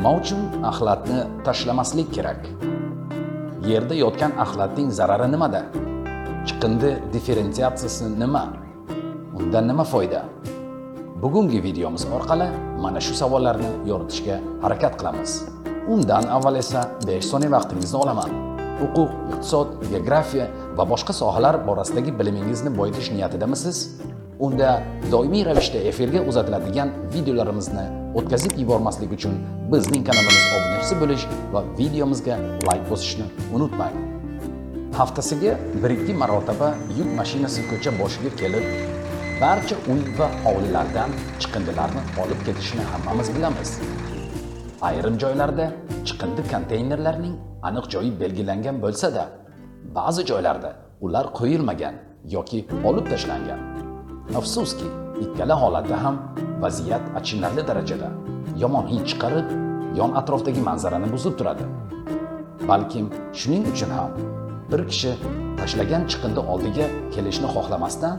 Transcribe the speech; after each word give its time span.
nima 0.00 0.16
uchun 0.16 0.64
axlatni 0.64 1.18
tashlamaslik 1.44 2.08
kerak? 2.16 2.40
Yerda 3.70 3.94
yotgan 3.94 4.32
axlatning 4.44 4.88
zarari 4.98 5.26
nimada? 5.28 5.60
Chiqindi 6.46 6.90
differensiatsiyasi 7.12 8.08
nima? 8.22 8.44
Undan 9.38 9.68
nima 9.68 9.84
foyda? 9.92 10.22
Bugungi 11.22 11.60
videomiz 11.66 12.06
orqali 12.16 12.48
mana 12.80 13.00
shu 13.06 13.12
savollarni 13.20 13.70
yoritishga 13.90 14.40
harakat 14.64 14.96
qilamiz. 15.00 15.30
Undan 15.94 16.24
avval 16.36 16.56
esa 16.64 16.88
5 17.06 17.30
soniya 17.30 17.52
vaqtingizni 17.56 17.98
olaman. 18.04 18.30
Huquq 18.80 19.10
iqtisod 19.32 19.68
geografiya 19.92 20.48
va 20.78 20.84
boshqa 20.92 21.12
sohalar 21.22 21.60
borasidagi 21.68 22.18
bilimingizni 22.18 22.76
boyitish 22.80 23.12
niyatidamisiz? 23.16 23.78
Unda 24.46 24.70
doimiy 25.12 25.44
ravishda 25.48 25.88
efirga 25.90 26.20
uzatiladigan 26.30 26.88
videolarimizni 27.14 27.99
o'tkazib 28.18 28.52
yubormaslik 28.62 29.12
uchun 29.16 29.34
bizning 29.72 30.04
kanalimiz 30.08 30.44
obunachisi 30.56 31.00
bo'lish 31.02 31.24
va 31.52 31.60
videomizga 31.80 32.36
layk 32.68 32.84
bosishni 32.90 33.26
unutmang 33.56 33.96
haftasiga 34.98 35.52
bir 35.82 35.90
ikki 35.96 36.14
marotaba 36.22 36.68
yuk 36.98 37.10
mashinasi 37.20 37.66
ko'cha 37.70 37.90
boshiga 38.00 38.30
kelib 38.40 38.64
barcha 39.42 39.76
uy 39.92 40.00
va 40.18 40.26
hovlilardan 40.44 41.10
chiqindilarni 41.42 42.02
olib 42.24 42.40
ketishini 42.46 42.84
hammamiz 42.92 43.28
bilamiz 43.36 43.70
ayrim 44.88 45.16
joylarda 45.22 45.66
chiqindi 46.08 46.42
konteynerlarning 46.52 47.36
aniq 47.68 47.90
joyi 47.94 48.12
belgilangan 48.20 48.82
bo'lsa-da, 48.84 49.24
ba'zi 49.96 50.26
joylarda 50.30 50.70
ular 51.00 51.26
qo'yilmagan 51.38 51.94
yoki 52.36 52.64
olib 52.88 53.06
tashlangan. 53.12 53.60
Afsuski, 54.38 54.84
ikkala 55.20 55.54
holatda 55.62 55.96
ham 56.04 56.16
vaziyat 56.62 57.02
achinarli 57.18 57.62
darajada 57.68 58.10
yomon 58.62 58.86
hid 58.86 59.02
chiqarib, 59.10 59.48
yon 59.98 60.14
atrofdagi 60.20 60.62
manzarani 60.68 61.08
buzib 61.12 61.34
turadi. 61.38 61.64
Balkim 62.68 63.10
shuning 63.40 63.64
uchun 63.72 63.90
ham 63.96 64.10
bir 64.70 64.84
kishi 64.90 65.12
tashlagan 65.60 66.06
chiqindi 66.10 66.40
oldiga 66.52 66.86
kelishni 67.14 67.48
xohlamasdan, 67.54 68.16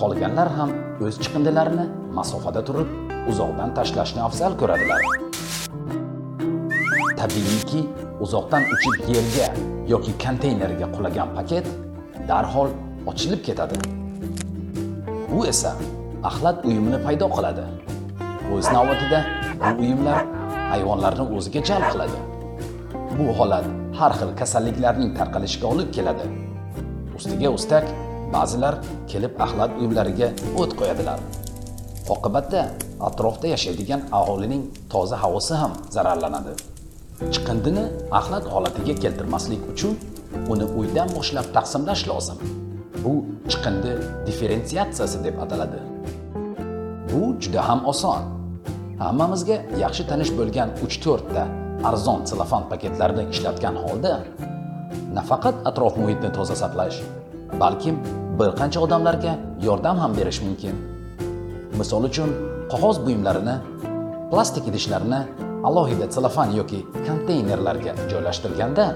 qolganlar 0.00 0.48
ham 0.58 0.70
o'z 1.04 1.20
chiqindilarini 1.22 1.86
masofada 2.18 2.62
turib, 2.68 2.88
uzoqdan 3.30 3.74
tashlashni 3.78 4.22
afzal 4.28 4.52
ko'radilar. 4.60 5.02
Tabiiyki, 7.20 7.80
uzoqdan 8.24 8.62
uchib 8.74 8.96
yerga 9.14 9.46
yoki 9.94 10.12
konteynerga 10.24 10.86
qulagan 10.96 11.28
paket 11.38 11.66
darhol 12.30 12.68
ochilib 13.10 13.42
ketadi. 13.48 13.76
Bu 15.30 15.46
esa 15.46 15.72
axlat 16.28 16.64
uyumini 16.66 16.98
paydo 17.06 17.26
qiladi. 17.36 17.64
O'z 18.54 18.66
navbatida 18.76 19.20
bu 19.62 19.70
uyumlar 19.82 20.18
hayvonlarni 20.72 21.24
o'ziga 21.36 21.60
jalb 21.70 21.86
qiladi. 21.92 22.18
Bu 23.18 23.26
holat 23.38 23.66
har 23.98 24.12
xil 24.20 24.30
kasalliklarning 24.40 25.10
tarqalishiga 25.18 25.66
olib 25.72 25.90
keladi. 25.96 26.26
Ustiga 27.18 27.50
ustak 27.58 27.84
ba'zilar 28.32 28.74
kelib 29.10 29.32
axlat 29.44 29.70
uyumlariga 29.80 30.28
o't 30.60 30.72
qo'yadilar. 30.80 31.18
Oqibatda 32.14 32.64
atrofda 33.08 33.46
yashaydigan 33.54 34.00
aholining 34.18 34.62
toza 34.92 35.16
havosi 35.22 35.54
ham 35.62 35.72
zararlanadi. 35.96 36.52
chiqindini 37.34 37.84
axlat 38.18 38.44
holatiga 38.52 38.94
keltirmaslik 39.02 39.62
uchun 39.72 39.94
uni 40.52 40.66
uydan 40.78 41.08
boshlab 41.16 41.46
taqsimlash 41.56 42.02
lozim 42.10 42.38
bu 43.04 43.12
chiqindi 43.50 43.92
differensiatsiyasi 44.26 45.24
deb 45.24 45.36
ataladi. 45.44 45.80
Bu 47.10 47.22
juda 47.42 47.68
ham 47.68 47.80
oson. 47.92 48.22
Hammamizga 48.98 49.56
yaxshi 49.84 50.04
tanish 50.10 50.32
bo'lgan 50.38 50.68
3-4 50.82 51.34
ta 51.34 51.44
arzon 51.88 52.20
selofan 52.30 52.64
paketlarni 52.70 53.24
ishlatgan 53.34 53.76
holda 53.84 54.14
nafaqat 55.16 55.56
atrof 55.70 55.94
muhitni 56.02 56.30
toza 56.36 56.56
saqlash 56.62 56.98
balkim 57.62 57.96
bir 58.38 58.50
qancha 58.60 58.80
odamlarga 58.86 59.32
yordam 59.66 59.96
ham 60.02 60.12
berish 60.18 60.40
mumkin. 60.46 60.74
Misol 61.78 62.02
uchun 62.10 62.30
qog'oz 62.72 62.96
buyumlarini 63.06 63.56
plastik 64.30 64.64
idishlarni 64.70 65.20
alohida 65.64 66.06
selofan 66.10 66.52
yoki 66.58 66.80
konteynerlarga 67.06 67.92
joylashtirganda 68.10 68.86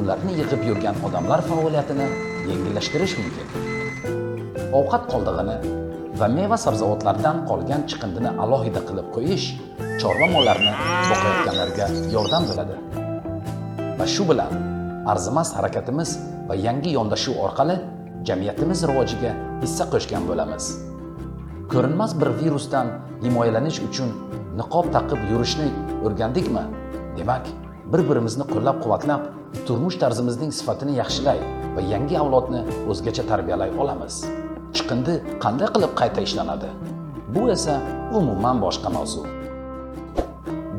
ularni 0.00 0.32
yig'ib 0.40 0.62
yurgan 0.68 0.96
odamlar 1.06 1.40
faoliyatini 1.48 2.06
yengillashtirish 2.48 3.14
mumkin. 3.20 3.46
Ovqat 4.78 5.06
qoldig'ini 5.12 5.56
va 6.20 6.28
meva 6.36 6.58
sabzavotlardan 6.66 7.44
qolgan 7.50 7.86
chiqindini 7.90 8.30
alohida 8.44 8.80
qilib 8.88 9.08
qo'yish 9.16 9.46
chorva 10.02 10.26
mollarini 10.34 10.74
boqayotganlarga 11.10 11.86
yordam 12.14 12.42
bo'ladi 12.50 12.76
va 13.98 14.06
shu 14.14 14.26
bilan 14.30 14.52
arzimas 15.12 15.54
harakatimiz 15.58 16.10
va 16.48 16.54
yangi 16.66 16.90
yondashuv 16.98 17.38
orqali 17.46 17.76
jamiyatimiz 18.28 18.80
rivojiga 18.90 19.32
hissa 19.62 19.84
qo'shgan 19.92 20.22
bo'lamiz. 20.30 20.64
Ko'rinmas 21.72 22.12
bir 22.20 22.30
virusdan 22.40 22.86
himoyalanish 23.24 23.78
uchun 23.88 24.10
niqob 24.58 24.86
taqib 24.96 25.20
yurishni 25.30 25.68
o'rgandikmi? 26.06 26.64
Demak 27.18 27.44
bir 27.92 28.00
birimizni 28.08 28.44
qo'llab 28.52 28.80
quvvatlab 28.84 29.22
turmush 29.66 29.96
tarzimizning 30.02 30.52
sifatini 30.58 30.96
yaxshilay 31.00 31.38
va 31.76 31.82
yangi 31.92 32.18
avlodni 32.22 32.60
o'zgacha 32.90 33.24
tarbiyalay 33.30 33.70
olamiz. 33.82 34.14
Chiqindi 34.76 35.14
qanday 35.44 35.68
qilib 35.74 35.92
qayta 36.00 36.20
ishlanadi? 36.28 36.68
Bu 37.34 37.42
esa 37.56 37.74
umuman 38.18 38.60
boshqa 38.64 38.88
mavzu. 38.96 39.22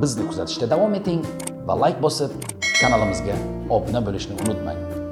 Bizni 0.02 0.28
kuzatishda 0.30 0.70
davom 0.74 0.94
eting 1.00 1.24
va 1.68 1.80
layk 1.84 1.98
bosib 2.06 2.32
kanalimizga 2.82 3.36
obuna 3.76 4.02
bo'lishni 4.08 4.34
unutmang. 4.44 5.05